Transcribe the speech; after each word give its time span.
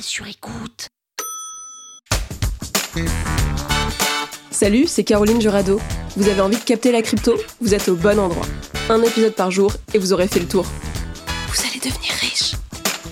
Sur 0.00 0.26
écoute. 0.26 0.88
Salut, 4.50 4.86
c'est 4.86 5.04
Caroline 5.04 5.40
Jurado. 5.40 5.80
Vous 6.16 6.28
avez 6.28 6.40
envie 6.40 6.58
de 6.58 6.62
capter 6.62 6.92
la 6.92 7.02
crypto? 7.02 7.34
Vous 7.60 7.74
êtes 7.74 7.88
au 7.88 7.96
bon 7.96 8.18
endroit. 8.18 8.46
Un 8.88 9.02
épisode 9.02 9.34
par 9.34 9.50
jour 9.50 9.72
et 9.94 9.98
vous 9.98 10.12
aurez 10.12 10.28
fait 10.28 10.40
le 10.40 10.48
tour. 10.48 10.66
Vous 11.48 11.60
allez 11.66 11.78
devenir 11.78 12.12
riche. 12.20 12.54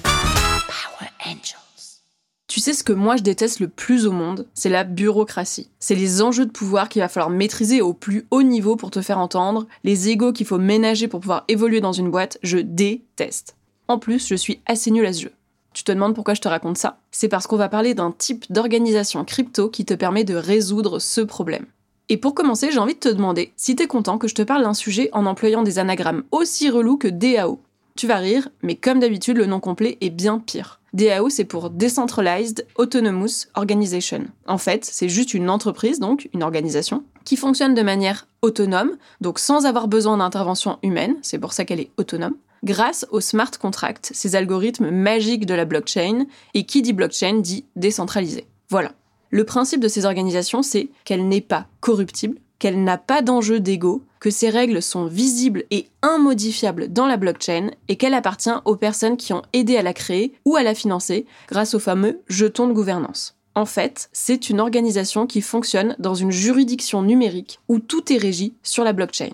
Power 0.02 1.10
Angels. 1.24 2.00
Tu 2.48 2.60
sais 2.60 2.72
ce 2.72 2.84
que 2.84 2.92
moi 2.92 3.16
je 3.16 3.22
déteste 3.22 3.60
le 3.60 3.68
plus 3.68 4.06
au 4.06 4.12
monde? 4.12 4.46
C'est 4.54 4.68
la 4.68 4.84
bureaucratie. 4.84 5.70
C'est 5.78 5.94
les 5.94 6.22
enjeux 6.22 6.46
de 6.46 6.52
pouvoir 6.52 6.88
qu'il 6.88 7.02
va 7.02 7.08
falloir 7.08 7.30
maîtriser 7.30 7.80
au 7.80 7.94
plus 7.94 8.26
haut 8.30 8.42
niveau 8.42 8.76
pour 8.76 8.90
te 8.90 9.00
faire 9.00 9.18
entendre, 9.18 9.66
les 9.84 10.10
égaux 10.10 10.32
qu'il 10.32 10.46
faut 10.46 10.58
ménager 10.58 11.08
pour 11.08 11.20
pouvoir 11.20 11.44
évoluer 11.48 11.80
dans 11.80 11.92
une 11.92 12.10
boîte, 12.10 12.38
je 12.42 12.58
déteste. 12.58 13.56
En 13.88 13.98
plus, 13.98 14.26
je 14.26 14.34
suis 14.34 14.60
assez 14.66 14.90
nulle 14.90 15.06
à 15.06 15.12
ce 15.12 15.22
jeu. 15.22 15.32
Tu 15.74 15.82
te 15.82 15.92
demandes 15.92 16.14
pourquoi 16.14 16.34
je 16.34 16.40
te 16.40 16.48
raconte 16.48 16.78
ça 16.78 16.98
C'est 17.10 17.28
parce 17.28 17.46
qu'on 17.46 17.56
va 17.56 17.68
parler 17.68 17.94
d'un 17.94 18.12
type 18.12 18.50
d'organisation 18.50 19.24
crypto 19.24 19.68
qui 19.68 19.84
te 19.84 19.92
permet 19.92 20.24
de 20.24 20.36
résoudre 20.36 21.00
ce 21.00 21.20
problème. 21.20 21.66
Et 22.08 22.16
pour 22.16 22.34
commencer, 22.34 22.70
j'ai 22.70 22.78
envie 22.78 22.94
de 22.94 23.00
te 23.00 23.08
demander 23.08 23.52
si 23.56 23.74
t'es 23.74 23.88
content 23.88 24.16
que 24.16 24.28
je 24.28 24.36
te 24.36 24.42
parle 24.42 24.62
d'un 24.62 24.74
sujet 24.74 25.10
en 25.12 25.26
employant 25.26 25.62
des 25.62 25.80
anagrammes 25.80 26.22
aussi 26.30 26.70
relous 26.70 26.96
que 26.96 27.08
DAO. 27.08 27.60
Tu 27.96 28.06
vas 28.06 28.16
rire, 28.16 28.48
mais 28.62 28.76
comme 28.76 29.00
d'habitude, 29.00 29.36
le 29.36 29.46
nom 29.46 29.60
complet 29.60 29.98
est 30.00 30.10
bien 30.10 30.38
pire. 30.38 30.80
DAO, 30.92 31.28
c'est 31.28 31.44
pour 31.44 31.70
Decentralized 31.70 32.66
Autonomous 32.76 33.46
Organization. 33.54 34.26
En 34.46 34.58
fait, 34.58 34.84
c'est 34.84 35.08
juste 35.08 35.34
une 35.34 35.50
entreprise, 35.50 35.98
donc 35.98 36.28
une 36.34 36.44
organisation, 36.44 37.02
qui 37.24 37.36
fonctionne 37.36 37.74
de 37.74 37.82
manière 37.82 38.28
autonome, 38.42 38.96
donc 39.20 39.40
sans 39.40 39.66
avoir 39.66 39.88
besoin 39.88 40.18
d'intervention 40.18 40.78
humaine, 40.84 41.16
c'est 41.22 41.38
pour 41.38 41.52
ça 41.52 41.64
qu'elle 41.64 41.80
est 41.80 41.90
autonome, 41.96 42.36
grâce 42.64 43.06
aux 43.10 43.20
smart 43.20 43.50
contracts, 43.60 44.10
ces 44.14 44.34
algorithmes 44.34 44.90
magiques 44.90 45.46
de 45.46 45.54
la 45.54 45.64
blockchain, 45.64 46.26
et 46.54 46.64
qui 46.64 46.82
dit 46.82 46.92
blockchain 46.92 47.38
dit 47.38 47.64
décentralisé. 47.76 48.46
Voilà. 48.70 48.92
Le 49.30 49.44
principe 49.44 49.80
de 49.80 49.88
ces 49.88 50.04
organisations, 50.06 50.62
c'est 50.62 50.88
qu'elle 51.04 51.28
n'est 51.28 51.40
pas 51.40 51.66
corruptible, 51.80 52.38
qu'elle 52.58 52.82
n'a 52.82 52.98
pas 52.98 53.20
d'enjeu 53.20 53.60
d'ego, 53.60 54.02
que 54.20 54.30
ses 54.30 54.48
règles 54.48 54.80
sont 54.80 55.06
visibles 55.06 55.64
et 55.70 55.88
immodifiables 56.02 56.90
dans 56.90 57.06
la 57.06 57.18
blockchain 57.18 57.70
et 57.88 57.96
qu'elle 57.96 58.14
appartient 58.14 58.48
aux 58.64 58.76
personnes 58.76 59.18
qui 59.18 59.32
ont 59.32 59.42
aidé 59.52 59.76
à 59.76 59.82
la 59.82 59.92
créer 59.92 60.32
ou 60.44 60.56
à 60.56 60.62
la 60.62 60.74
financer 60.74 61.26
grâce 61.48 61.74
au 61.74 61.78
fameux 61.78 62.20
jeton 62.28 62.66
de 62.66 62.72
gouvernance. 62.72 63.36
En 63.54 63.66
fait, 63.66 64.08
c'est 64.12 64.48
une 64.48 64.60
organisation 64.60 65.26
qui 65.26 65.42
fonctionne 65.42 65.94
dans 65.98 66.14
une 66.14 66.32
juridiction 66.32 67.02
numérique 67.02 67.60
où 67.68 67.78
tout 67.78 68.12
est 68.12 68.18
régi 68.18 68.54
sur 68.62 68.82
la 68.82 68.92
blockchain. 68.92 69.30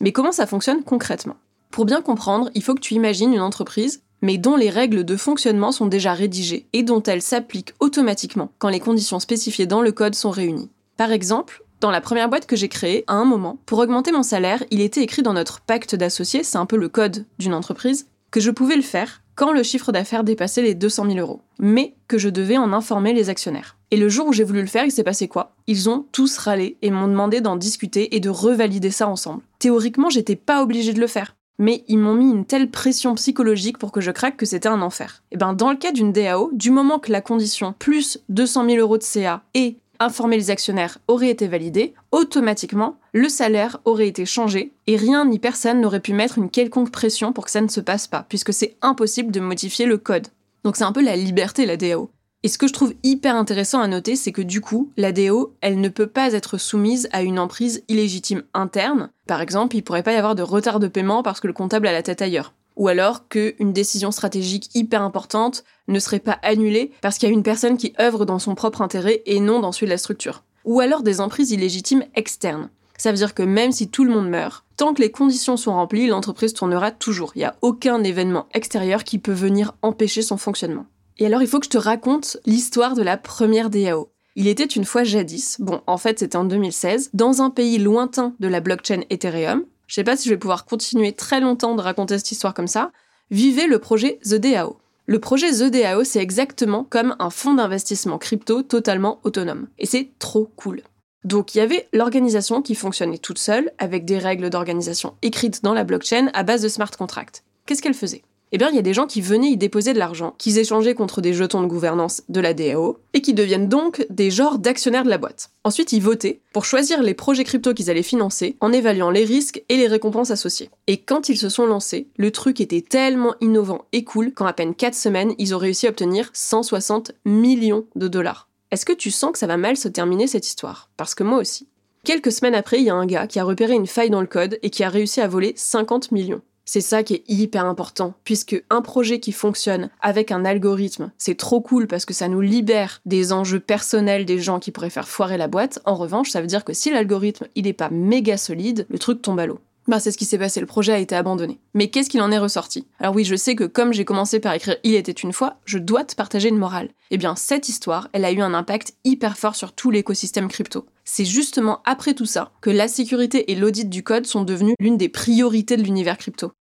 Mais 0.00 0.12
comment 0.12 0.32
ça 0.32 0.46
fonctionne 0.46 0.82
concrètement? 0.84 1.36
Pour 1.74 1.86
bien 1.86 2.02
comprendre, 2.02 2.50
il 2.54 2.62
faut 2.62 2.76
que 2.76 2.80
tu 2.80 2.94
imagines 2.94 3.32
une 3.32 3.40
entreprise, 3.40 4.04
mais 4.22 4.38
dont 4.38 4.54
les 4.54 4.70
règles 4.70 5.02
de 5.02 5.16
fonctionnement 5.16 5.72
sont 5.72 5.86
déjà 5.86 6.12
rédigées 6.12 6.68
et 6.72 6.84
dont 6.84 7.02
elles 7.02 7.20
s'appliquent 7.20 7.74
automatiquement 7.80 8.52
quand 8.60 8.68
les 8.68 8.78
conditions 8.78 9.18
spécifiées 9.18 9.66
dans 9.66 9.82
le 9.82 9.90
code 9.90 10.14
sont 10.14 10.30
réunies. 10.30 10.70
Par 10.96 11.10
exemple, 11.10 11.64
dans 11.80 11.90
la 11.90 12.00
première 12.00 12.28
boîte 12.28 12.46
que 12.46 12.54
j'ai 12.54 12.68
créée, 12.68 13.02
à 13.08 13.14
un 13.14 13.24
moment, 13.24 13.58
pour 13.66 13.80
augmenter 13.80 14.12
mon 14.12 14.22
salaire, 14.22 14.62
il 14.70 14.80
était 14.82 15.02
écrit 15.02 15.22
dans 15.22 15.32
notre 15.32 15.62
pacte 15.62 15.96
d'associés, 15.96 16.44
c'est 16.44 16.58
un 16.58 16.66
peu 16.66 16.76
le 16.76 16.88
code 16.88 17.26
d'une 17.40 17.54
entreprise, 17.54 18.06
que 18.30 18.38
je 18.38 18.52
pouvais 18.52 18.76
le 18.76 18.82
faire 18.82 19.22
quand 19.34 19.50
le 19.50 19.64
chiffre 19.64 19.90
d'affaires 19.90 20.22
dépassait 20.22 20.62
les 20.62 20.76
200 20.76 21.06
000 21.06 21.18
euros, 21.18 21.40
mais 21.58 21.96
que 22.06 22.18
je 22.18 22.28
devais 22.28 22.56
en 22.56 22.72
informer 22.72 23.14
les 23.14 23.30
actionnaires. 23.30 23.78
Et 23.90 23.96
le 23.96 24.08
jour 24.08 24.28
où 24.28 24.32
j'ai 24.32 24.44
voulu 24.44 24.60
le 24.60 24.68
faire, 24.68 24.84
il 24.84 24.92
s'est 24.92 25.02
passé 25.02 25.26
quoi? 25.26 25.56
Ils 25.66 25.88
ont 25.90 26.06
tous 26.12 26.38
râlé 26.38 26.78
et 26.82 26.92
m'ont 26.92 27.08
demandé 27.08 27.40
d'en 27.40 27.56
discuter 27.56 28.14
et 28.14 28.20
de 28.20 28.30
revalider 28.30 28.92
ça 28.92 29.08
ensemble. 29.08 29.42
Théoriquement, 29.58 30.08
j'étais 30.08 30.36
pas 30.36 30.62
obligée 30.62 30.92
de 30.92 31.00
le 31.00 31.08
faire 31.08 31.34
mais 31.58 31.84
ils 31.88 31.98
m'ont 31.98 32.14
mis 32.14 32.30
une 32.30 32.44
telle 32.44 32.70
pression 32.70 33.14
psychologique 33.14 33.78
pour 33.78 33.92
que 33.92 34.00
je 34.00 34.10
craque 34.10 34.36
que 34.36 34.46
c'était 34.46 34.68
un 34.68 34.82
enfer. 34.82 35.22
Et 35.30 35.36
ben 35.36 35.52
dans 35.52 35.70
le 35.70 35.76
cas 35.76 35.92
d'une 35.92 36.12
DAO, 36.12 36.50
du 36.52 36.70
moment 36.70 36.98
que 36.98 37.12
la 37.12 37.20
condition 37.20 37.74
plus 37.78 38.18
200 38.28 38.66
000 38.66 38.78
euros 38.78 38.98
de 38.98 39.02
CA 39.02 39.42
et 39.54 39.76
informer 40.00 40.36
les 40.36 40.50
actionnaires 40.50 40.98
aurait 41.08 41.30
été 41.30 41.46
validée, 41.46 41.94
automatiquement, 42.12 42.96
le 43.12 43.28
salaire 43.28 43.78
aurait 43.84 44.08
été 44.08 44.26
changé 44.26 44.72
et 44.86 44.96
rien 44.96 45.24
ni 45.24 45.38
personne 45.38 45.80
n'aurait 45.80 46.00
pu 46.00 46.12
mettre 46.12 46.38
une 46.38 46.50
quelconque 46.50 46.90
pression 46.90 47.32
pour 47.32 47.44
que 47.44 47.50
ça 47.50 47.60
ne 47.60 47.68
se 47.68 47.80
passe 47.80 48.06
pas, 48.06 48.26
puisque 48.28 48.52
c'est 48.52 48.76
impossible 48.82 49.30
de 49.30 49.40
modifier 49.40 49.86
le 49.86 49.98
code. 49.98 50.28
Donc 50.64 50.76
c'est 50.76 50.84
un 50.84 50.92
peu 50.92 51.02
la 51.02 51.16
liberté 51.16 51.66
la 51.66 51.76
DAO. 51.76 52.10
Et 52.44 52.48
ce 52.48 52.58
que 52.58 52.68
je 52.68 52.74
trouve 52.74 52.92
hyper 53.02 53.36
intéressant 53.36 53.80
à 53.80 53.88
noter, 53.88 54.16
c'est 54.16 54.30
que 54.30 54.42
du 54.42 54.60
coup, 54.60 54.90
la 54.98 55.12
DO, 55.12 55.54
elle 55.62 55.80
ne 55.80 55.88
peut 55.88 56.06
pas 56.06 56.34
être 56.34 56.58
soumise 56.58 57.08
à 57.10 57.22
une 57.22 57.38
emprise 57.38 57.82
illégitime 57.88 58.42
interne. 58.52 59.08
Par 59.26 59.40
exemple, 59.40 59.76
il 59.76 59.82
pourrait 59.82 60.02
pas 60.02 60.12
y 60.12 60.16
avoir 60.16 60.34
de 60.34 60.42
retard 60.42 60.78
de 60.78 60.86
paiement 60.86 61.22
parce 61.22 61.40
que 61.40 61.46
le 61.46 61.54
comptable 61.54 61.86
a 61.86 61.92
la 61.92 62.02
tête 62.02 62.20
ailleurs. 62.20 62.52
Ou 62.76 62.88
alors 62.88 63.28
qu'une 63.28 63.72
décision 63.72 64.10
stratégique 64.10 64.68
hyper 64.74 65.00
importante 65.00 65.64
ne 65.88 65.98
serait 65.98 66.18
pas 66.18 66.38
annulée 66.42 66.92
parce 67.00 67.16
qu'il 67.16 67.30
y 67.30 67.32
a 67.32 67.34
une 67.34 67.42
personne 67.42 67.78
qui 67.78 67.94
œuvre 67.98 68.26
dans 68.26 68.38
son 68.38 68.54
propre 68.54 68.82
intérêt 68.82 69.22
et 69.24 69.40
non 69.40 69.60
dans 69.60 69.72
celui 69.72 69.86
de 69.86 69.92
la 69.92 69.98
structure. 69.98 70.42
Ou 70.66 70.80
alors 70.80 71.02
des 71.02 71.22
emprises 71.22 71.50
illégitimes 71.50 72.04
externes. 72.14 72.68
Ça 72.98 73.10
veut 73.10 73.16
dire 73.16 73.32
que 73.32 73.42
même 73.42 73.72
si 73.72 73.88
tout 73.88 74.04
le 74.04 74.12
monde 74.12 74.28
meurt, 74.28 74.66
tant 74.76 74.92
que 74.92 75.00
les 75.00 75.10
conditions 75.10 75.56
sont 75.56 75.72
remplies, 75.72 76.08
l'entreprise 76.08 76.52
tournera 76.52 76.90
toujours. 76.90 77.32
Il 77.36 77.38
n'y 77.38 77.44
a 77.44 77.56
aucun 77.62 78.04
événement 78.04 78.48
extérieur 78.52 79.02
qui 79.02 79.18
peut 79.18 79.32
venir 79.32 79.74
empêcher 79.80 80.20
son 80.20 80.36
fonctionnement. 80.36 80.84
Et 81.18 81.26
alors, 81.26 81.42
il 81.42 81.48
faut 81.48 81.60
que 81.60 81.66
je 81.66 81.70
te 81.70 81.78
raconte 81.78 82.38
l'histoire 82.46 82.94
de 82.94 83.02
la 83.02 83.16
première 83.16 83.70
DAO. 83.70 84.10
Il 84.36 84.48
était 84.48 84.64
une 84.64 84.84
fois 84.84 85.04
jadis, 85.04 85.56
bon, 85.60 85.80
en 85.86 85.96
fait, 85.96 86.18
c'était 86.18 86.36
en 86.36 86.44
2016, 86.44 87.10
dans 87.14 87.40
un 87.40 87.50
pays 87.50 87.78
lointain 87.78 88.34
de 88.40 88.48
la 88.48 88.60
blockchain 88.60 89.02
Ethereum. 89.10 89.64
Je 89.86 89.94
sais 89.94 90.04
pas 90.04 90.16
si 90.16 90.28
je 90.28 90.34
vais 90.34 90.38
pouvoir 90.38 90.64
continuer 90.64 91.12
très 91.12 91.40
longtemps 91.40 91.76
de 91.76 91.82
raconter 91.82 92.18
cette 92.18 92.32
histoire 92.32 92.54
comme 92.54 92.66
ça. 92.66 92.90
Vivait 93.30 93.68
le 93.68 93.78
projet 93.78 94.18
The 94.24 94.34
DAO. 94.34 94.78
Le 95.06 95.20
projet 95.20 95.52
The 95.52 95.70
DAO, 95.70 96.02
c'est 96.02 96.20
exactement 96.20 96.82
comme 96.82 97.14
un 97.18 97.30
fonds 97.30 97.54
d'investissement 97.54 98.18
crypto 98.18 98.62
totalement 98.62 99.20
autonome. 99.22 99.68
Et 99.78 99.86
c'est 99.86 100.10
trop 100.18 100.50
cool. 100.56 100.82
Donc 101.22 101.54
il 101.54 101.58
y 101.58 101.60
avait 101.60 101.88
l'organisation 101.92 102.60
qui 102.60 102.74
fonctionnait 102.74 103.18
toute 103.18 103.38
seule, 103.38 103.70
avec 103.78 104.04
des 104.04 104.18
règles 104.18 104.50
d'organisation 104.50 105.14
écrites 105.22 105.62
dans 105.62 105.74
la 105.74 105.84
blockchain 105.84 106.30
à 106.34 106.42
base 106.42 106.62
de 106.62 106.68
smart 106.68 106.90
contracts. 106.90 107.44
Qu'est-ce 107.66 107.82
qu'elle 107.82 107.94
faisait? 107.94 108.22
Eh 108.52 108.58
bien, 108.58 108.68
il 108.70 108.76
y 108.76 108.78
a 108.78 108.82
des 108.82 108.94
gens 108.94 109.06
qui 109.06 109.20
venaient 109.20 109.50
y 109.50 109.56
déposer 109.56 109.92
de 109.92 109.98
l'argent, 109.98 110.34
qu'ils 110.38 110.58
échangeaient 110.58 110.94
contre 110.94 111.20
des 111.20 111.34
jetons 111.34 111.62
de 111.62 111.66
gouvernance 111.66 112.22
de 112.28 112.40
la 112.40 112.54
DAO, 112.54 112.98
et 113.12 113.20
qui 113.20 113.34
deviennent 113.34 113.68
donc 113.68 114.06
des 114.10 114.30
genres 114.30 114.58
d'actionnaires 114.58 115.04
de 115.04 115.10
la 115.10 115.18
boîte. 115.18 115.50
Ensuite, 115.64 115.92
ils 115.92 116.02
votaient 116.02 116.40
pour 116.52 116.64
choisir 116.64 117.02
les 117.02 117.14
projets 117.14 117.44
crypto 117.44 117.74
qu'ils 117.74 117.90
allaient 117.90 118.02
financer, 118.02 118.56
en 118.60 118.72
évaluant 118.72 119.10
les 119.10 119.24
risques 119.24 119.62
et 119.68 119.76
les 119.76 119.88
récompenses 119.88 120.30
associées. 120.30 120.70
Et 120.86 120.98
quand 120.98 121.28
ils 121.28 121.38
se 121.38 121.48
sont 121.48 121.66
lancés, 121.66 122.08
le 122.16 122.30
truc 122.30 122.60
était 122.60 122.80
tellement 122.82 123.34
innovant 123.40 123.86
et 123.92 124.04
cool 124.04 124.32
qu'en 124.32 124.46
à 124.46 124.52
peine 124.52 124.74
4 124.74 124.94
semaines, 124.94 125.34
ils 125.38 125.54
ont 125.54 125.58
réussi 125.58 125.86
à 125.86 125.90
obtenir 125.90 126.30
160 126.32 127.12
millions 127.24 127.86
de 127.96 128.08
dollars. 128.08 128.48
Est-ce 128.70 128.86
que 128.86 128.92
tu 128.92 129.10
sens 129.10 129.32
que 129.32 129.38
ça 129.38 129.46
va 129.46 129.56
mal 129.56 129.76
se 129.76 129.88
terminer 129.88 130.26
cette 130.26 130.46
histoire? 130.46 130.90
Parce 130.96 131.14
que 131.14 131.22
moi 131.22 131.38
aussi. 131.38 131.68
Quelques 132.04 132.32
semaines 132.32 132.54
après, 132.54 132.80
il 132.80 132.84
y 132.84 132.90
a 132.90 132.94
un 132.94 133.06
gars 133.06 133.26
qui 133.26 133.38
a 133.38 133.44
repéré 133.44 133.72
une 133.72 133.86
faille 133.86 134.10
dans 134.10 134.20
le 134.20 134.26
code 134.26 134.58
et 134.62 134.70
qui 134.70 134.84
a 134.84 134.88
réussi 134.90 135.20
à 135.20 135.28
voler 135.28 135.54
50 135.56 136.12
millions. 136.12 136.42
C'est 136.64 136.80
ça 136.80 137.02
qui 137.02 137.14
est 137.14 137.24
hyper 137.28 137.66
important, 137.66 138.14
puisque 138.24 138.62
un 138.70 138.80
projet 138.80 139.20
qui 139.20 139.32
fonctionne 139.32 139.90
avec 140.00 140.32
un 140.32 140.44
algorithme, 140.44 141.12
c'est 141.18 141.36
trop 141.36 141.60
cool 141.60 141.86
parce 141.86 142.06
que 142.06 142.14
ça 142.14 142.28
nous 142.28 142.40
libère 142.40 143.00
des 143.04 143.32
enjeux 143.32 143.60
personnels 143.60 144.24
des 144.24 144.38
gens 144.38 144.60
qui 144.60 144.70
pourraient 144.70 144.90
faire 144.90 145.08
foirer 145.08 145.36
la 145.36 145.48
boîte. 145.48 145.80
En 145.84 145.94
revanche, 145.94 146.30
ça 146.30 146.40
veut 146.40 146.46
dire 146.46 146.64
que 146.64 146.72
si 146.72 146.90
l'algorithme 146.90 147.46
il 147.54 147.66
est 147.66 147.74
pas 147.74 147.90
méga 147.90 148.36
solide, 148.36 148.86
le 148.88 148.98
truc 148.98 149.20
tombe 149.20 149.40
à 149.40 149.46
l'eau. 149.46 149.60
Bah, 149.86 150.00
c'est 150.00 150.10
ce 150.10 150.16
qui 150.16 150.24
s'est 150.24 150.38
passé, 150.38 150.60
le 150.60 150.66
projet 150.66 150.94
a 150.94 150.98
été 150.98 151.14
abandonné. 151.14 151.58
Mais 151.74 151.88
qu'est-ce 151.88 152.08
qu'il 152.08 152.22
en 152.22 152.32
est 152.32 152.38
ressorti? 152.38 152.86
Alors 153.00 153.14
oui, 153.14 153.24
je 153.24 153.36
sais 153.36 153.54
que 153.54 153.64
comme 153.64 153.92
j'ai 153.92 154.06
commencé 154.06 154.40
par 154.40 154.54
écrire 154.54 154.76
Il 154.82 154.94
était 154.94 155.12
une 155.12 155.34
fois, 155.34 155.58
je 155.66 155.76
dois 155.76 156.04
te 156.04 156.14
partager 156.14 156.48
une 156.48 156.56
morale. 156.56 156.88
Eh 157.10 157.18
bien, 157.18 157.36
cette 157.36 157.68
histoire, 157.68 158.08
elle 158.12 158.24
a 158.24 158.32
eu 158.32 158.40
un 158.40 158.54
impact 158.54 158.94
hyper 159.04 159.36
fort 159.36 159.56
sur 159.56 159.72
tout 159.72 159.90
l'écosystème 159.90 160.48
crypto. 160.48 160.86
C'est 161.04 161.26
justement 161.26 161.82
après 161.84 162.14
tout 162.14 162.24
ça 162.24 162.52
que 162.62 162.70
la 162.70 162.88
sécurité 162.88 163.52
et 163.52 163.54
l'audit 163.54 163.90
du 163.90 164.02
code 164.02 164.26
sont 164.26 164.42
devenus 164.42 164.74
l'une 164.80 164.96
des 164.96 165.10
priorités 165.10 165.76
de 165.76 165.82
l'univers 165.82 166.16
crypto. 166.16 166.52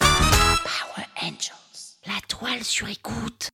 Power 0.00 1.06
Angels, 1.22 1.96
la 2.06 2.20
toile 2.26 2.64
sur 2.64 2.88
écoute. 2.88 3.50